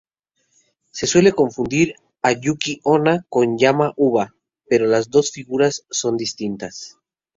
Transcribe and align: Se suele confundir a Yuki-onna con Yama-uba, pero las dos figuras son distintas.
Se 0.97 1.05
suele 1.05 1.31
confundir 1.31 1.93
a 2.23 2.31
Yuki-onna 2.31 3.27
con 3.29 3.59
Yama-uba, 3.59 4.33
pero 4.67 4.87
las 4.87 5.11
dos 5.11 5.29
figuras 5.29 5.85
son 5.91 6.17
distintas. 6.17 6.97